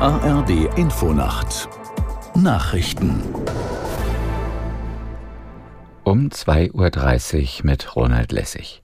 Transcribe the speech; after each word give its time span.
ARD 0.00 0.78
Infonacht 0.78 1.68
Nachrichten 2.36 3.20
um 6.04 6.28
2.30 6.28 7.58
Uhr 7.64 7.66
mit 7.66 7.96
Ronald 7.96 8.30
Lessig. 8.30 8.80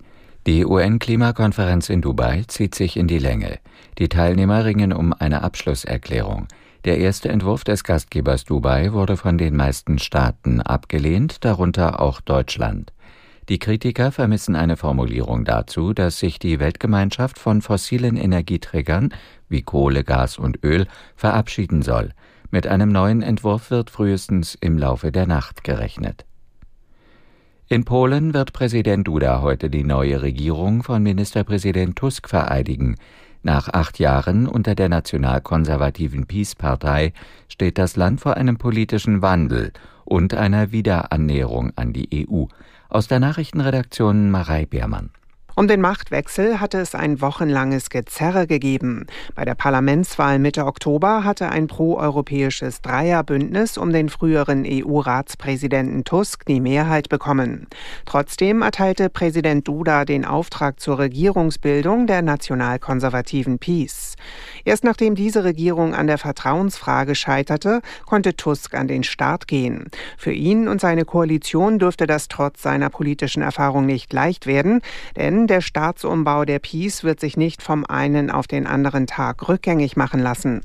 Die 0.49 0.67
UN-Klimakonferenz 0.67 1.89
in 1.89 2.01
Dubai 2.01 2.43
zieht 2.49 2.75
sich 2.75 2.97
in 2.97 3.07
die 3.07 3.21
Länge. 3.21 3.61
Die 3.99 4.09
Teilnehmer 4.09 4.65
ringen 4.65 4.93
um 4.93 5.13
eine 5.13 5.45
Abschlusserklärung. 5.45 6.49
Der 6.85 6.99
erste 6.99 7.29
Entwurf 7.29 7.63
des 7.63 7.85
Gastgebers 7.85 8.45
Dubai 8.45 8.93
wurde 8.93 9.17
von 9.17 9.39
den 9.39 9.55
meisten 9.55 10.01
Staaten 10.01 10.61
abgelehnt, 10.63 11.45
darunter 11.45 12.01
auch 12.01 12.21
Deutschland. 12.23 12.93
Die 13.51 13.59
Kritiker 13.59 14.11
vermissen 14.11 14.57
eine 14.57 14.79
Formulierung 14.79 15.45
dazu, 15.45 15.93
dass 15.93 16.19
sich 16.19 16.39
die 16.39 16.61
Weltgemeinschaft 16.61 17.39
von 17.39 17.61
fossilen 17.61 18.17
Energieträgern 18.17 19.13
wie 19.51 19.61
Kohle, 19.61 20.03
Gas 20.03 20.39
und 20.39 20.65
Öl 20.65 20.87
verabschieden 21.15 21.83
soll. 21.83 22.13
Mit 22.51 22.67
einem 22.67 22.91
neuen 22.91 23.21
Entwurf 23.21 23.71
wird 23.71 23.91
frühestens 23.91 24.55
im 24.55 24.79
Laufe 24.79 25.13
der 25.13 25.27
Nacht 25.27 25.63
gerechnet. 25.63 26.25
In 27.69 27.85
Polen 27.85 28.33
wird 28.33 28.53
Präsident 28.53 29.09
Duda 29.09 29.43
heute 29.43 29.69
die 29.69 29.85
neue 29.85 30.23
Regierung 30.23 30.83
von 30.83 31.03
Ministerpräsident 31.03 31.97
Tusk 31.97 32.29
vereidigen. 32.29 32.97
Nach 33.45 33.69
acht 33.69 33.99
Jahren 33.99 34.49
unter 34.49 34.75
der 34.75 34.89
nationalkonservativen 34.89 36.25
PiS-Partei 36.25 37.13
steht 37.47 37.77
das 37.77 37.95
Land 37.95 38.23
vor 38.23 38.39
einem 38.39 38.57
politischen 38.57 39.21
Wandel 39.21 39.75
und 40.07 40.33
einer 40.33 40.73
Wiederannäherung 40.73 41.71
an 41.77 41.93
die 41.93 42.27
EU. 42.27 42.47
Aus 42.89 43.07
der 43.07 43.21
Nachrichtenredaktion 43.21 44.31
Marei 44.31 44.65
Beermann. 44.65 45.11
Um 45.57 45.69
den 45.69 45.81
Machtwechsel 45.81 46.61
hatte 46.61 46.79
es 46.79 46.97
ein 46.97 47.21
wochenlanges 47.21 47.89
Gezerre 47.89 48.49
gegeben. 48.49 49.07
Bei 49.37 49.45
der 49.45 49.55
Parlamentswahl 49.55 50.41
Mitte 50.41 50.67
Oktober 50.67 51.23
hatte 51.23 51.49
ein 51.49 51.69
proeuropäisches 51.69 52.81
Dreierbündnis 52.83 53.79
um 53.79 53.93
den 53.93 54.09
früheren 54.09 54.65
EU-Ratspräsidenten 54.67 56.03
Tusk 56.03 56.45
die 56.47 56.61
Mehrheit 56.61 57.09
bekommen. 57.09 57.69
Trotzdem 58.05 58.63
erteilte 58.63 59.09
Präsident 59.11 59.69
Duda 59.69 60.05
den 60.05 60.25
Auftrag 60.25 60.81
zur 60.81 60.99
Regierungsbildung 60.99 62.09
der 62.09 62.23
nationalkonservativen 62.23 63.61
PiS. 63.61 64.04
Erst 64.65 64.85
nachdem 64.85 65.15
diese 65.15 65.45
Regierung 65.45 65.95
an 65.95 66.07
der 66.07 66.19
Vertrauensfrage 66.19 67.15
scheiterte, 67.15 67.81
konnte 68.07 68.37
Tusk 68.37 68.75
an 68.75 68.89
den 68.89 69.05
Start 69.05 69.47
gehen. 69.47 69.91
Für 70.17 70.33
ihn 70.33 70.69
und 70.69 70.81
seine 70.81 71.05
Koalition 71.05 71.79
dürfte 71.79 72.07
das 72.07 72.29
trotz 72.29 72.63
seiner 72.63 72.91
politischen 72.91 73.43
Erfahrung 73.43 73.87
nicht 73.87 74.13
leicht 74.13 74.47
werden, 74.47 74.81
denn 75.17 75.47
der 75.47 75.61
Staatsumbau 75.61 76.45
der 76.45 76.59
Peace 76.59 77.05
wird 77.05 77.21
sich 77.21 77.37
nicht 77.37 77.63
vom 77.63 77.85
einen 77.85 78.31
auf 78.31 78.47
den 78.47 78.67
anderen 78.67 79.07
Tag 79.07 79.49
rückgängig 79.49 79.97
machen 79.97 80.21
lassen. 80.21 80.63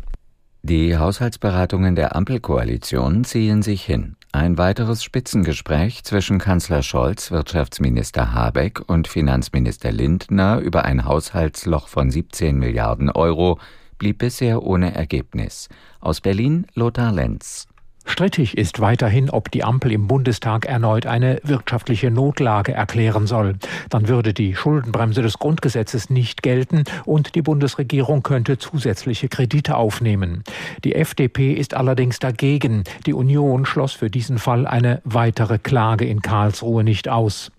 Die 0.61 0.97
Haushaltsberatungen 0.97 1.95
der 1.95 2.15
Ampelkoalition 2.17 3.23
ziehen 3.23 3.61
sich 3.61 3.83
hin. 3.83 4.17
Ein 4.31 4.57
weiteres 4.57 5.03
Spitzengespräch 5.03 6.03
zwischen 6.03 6.37
Kanzler 6.37 6.83
Scholz, 6.83 7.31
Wirtschaftsminister 7.31 8.33
Habeck 8.33 8.81
und 8.85 9.07
Finanzminister 9.07 9.91
Lindner 9.91 10.59
über 10.59 10.85
ein 10.85 11.05
Haushaltsloch 11.05 11.87
von 11.87 12.11
17 12.11 12.59
Milliarden 12.59 13.09
Euro 13.09 13.57
blieb 13.99 14.17
bisher 14.17 14.63
ohne 14.63 14.95
Ergebnis. 14.95 15.69
Aus 15.99 16.21
Berlin 16.21 16.65
Lothar 16.73 17.11
Lenz. 17.11 17.67
Strittig 18.09 18.57
ist 18.57 18.79
weiterhin, 18.79 19.29
ob 19.29 19.51
die 19.51 19.63
Ampel 19.63 19.91
im 19.91 20.07
Bundestag 20.07 20.65
erneut 20.65 21.05
eine 21.05 21.39
wirtschaftliche 21.43 22.09
Notlage 22.09 22.73
erklären 22.73 23.27
soll. 23.27 23.57
Dann 23.89 24.07
würde 24.07 24.33
die 24.33 24.55
Schuldenbremse 24.55 25.21
des 25.21 25.37
Grundgesetzes 25.37 26.09
nicht 26.09 26.41
gelten 26.41 26.85
und 27.05 27.35
die 27.35 27.43
Bundesregierung 27.43 28.23
könnte 28.23 28.57
zusätzliche 28.57 29.29
Kredite 29.29 29.77
aufnehmen. 29.77 30.43
Die 30.83 30.95
FDP 30.95 31.53
ist 31.53 31.75
allerdings 31.75 32.17
dagegen. 32.17 32.83
Die 33.05 33.13
Union 33.13 33.65
schloss 33.67 33.93
für 33.93 34.09
diesen 34.09 34.39
Fall 34.39 34.65
eine 34.65 35.01
weitere 35.03 35.59
Klage 35.59 36.05
in 36.05 36.23
Karlsruhe 36.23 36.83
nicht 36.83 37.09
aus. 37.09 37.51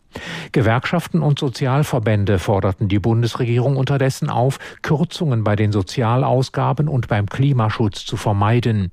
Gewerkschaften 0.53 1.22
und 1.22 1.38
Sozialverbände 1.38 2.38
forderten 2.38 2.88
die 2.88 2.98
Bundesregierung 2.98 3.76
unterdessen 3.76 4.31
auf, 4.31 4.59
Kürzungen 4.82 5.44
bei 5.44 5.56
den 5.56 5.72
Sozialausgaben 5.72 6.88
und 6.88 7.09
beim 7.09 7.26
Klimaschutz 7.26 8.04
zu 8.04 8.16
vermeiden. 8.16 8.91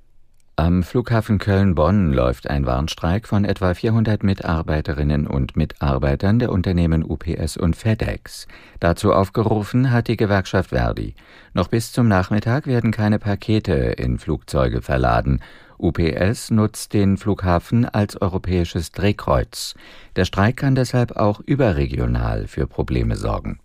Am 0.59 0.81
Flughafen 0.81 1.37
Köln-Bonn 1.37 2.13
läuft 2.13 2.49
ein 2.49 2.65
Warnstreik 2.65 3.27
von 3.27 3.45
etwa 3.45 3.75
400 3.75 4.23
Mitarbeiterinnen 4.23 5.27
und 5.27 5.55
Mitarbeitern 5.55 6.39
der 6.39 6.51
Unternehmen 6.51 7.03
UPS 7.03 7.57
und 7.57 7.75
FedEx. 7.75 8.47
Dazu 8.79 9.13
aufgerufen 9.13 9.91
hat 9.91 10.07
die 10.07 10.17
Gewerkschaft 10.17 10.71
Verdi. 10.71 11.13
Noch 11.53 11.67
bis 11.67 11.91
zum 11.91 12.07
Nachmittag 12.07 12.65
werden 12.65 12.89
keine 12.89 13.19
Pakete 13.19 13.73
in 13.73 14.17
Flugzeuge 14.17 14.81
verladen. 14.81 15.41
UPS 15.79 16.51
nutzt 16.51 16.93
den 16.93 17.17
Flughafen 17.17 17.85
als 17.85 18.19
europäisches 18.21 18.91
Drehkreuz. 18.91 19.75
Der 20.15 20.25
Streik 20.25 20.57
kann 20.57 20.75
deshalb 20.75 21.17
auch 21.17 21.39
überregional 21.39 22.47
für 22.47 22.67
Probleme 22.67 23.15
sorgen. 23.15 23.59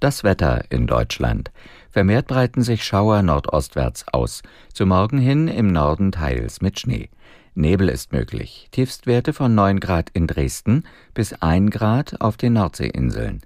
Das 0.00 0.22
Wetter 0.22 0.64
in 0.70 0.86
Deutschland. 0.86 1.50
Vermehrt 1.90 2.26
breiten 2.26 2.62
sich 2.62 2.84
Schauer 2.84 3.22
nordostwärts 3.22 4.06
aus, 4.08 4.42
zum 4.72 4.90
Morgen 4.90 5.18
hin 5.18 5.48
im 5.48 5.68
Norden 5.68 6.12
teils 6.12 6.60
mit 6.60 6.78
Schnee. 6.78 7.08
Nebel 7.54 7.88
ist 7.88 8.12
möglich, 8.12 8.68
Tiefstwerte 8.70 9.32
von 9.32 9.54
9 9.54 9.80
Grad 9.80 10.10
in 10.10 10.28
Dresden 10.28 10.84
bis 11.14 11.32
1 11.32 11.72
Grad 11.72 12.20
auf 12.20 12.36
den 12.36 12.52
Nordseeinseln. 12.52 13.40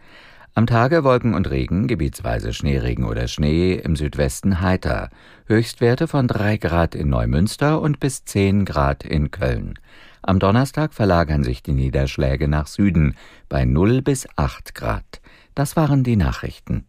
Am 0.55 0.67
Tage 0.67 1.03
Wolken 1.03 1.33
und 1.33 1.51
Regen, 1.51 1.87
gebietsweise 1.87 2.53
Schneeregen 2.53 3.07
oder 3.07 3.27
Schnee, 3.27 3.73
im 3.73 3.97
Südwesten 3.97 4.61
heiter. 4.61 5.09
Höchstwerte 5.47 6.07
von 6.07 6.29
3 6.29 6.59
Grad 6.59 6.95
in 6.95 7.09
Neumünster 7.09 7.81
und 7.81 8.01
bis 8.01 8.27
10 8.27 8.67
Grad 8.67 9.03
in 9.03 9.31
Köln. 9.31 9.79
Am 10.21 10.39
Donnerstag 10.39 10.93
verlagern 10.93 11.43
sich 11.43 11.63
die 11.63 11.73
Niederschläge 11.73 12.49
nach 12.49 12.67
Süden 12.67 13.17
bei 13.49 13.65
0 13.65 14.03
bis 14.03 14.29
8 14.37 14.75
Grad. 14.75 15.23
Das 15.55 15.75
waren 15.75 16.05
die 16.05 16.17
Nachrichten. 16.17 16.85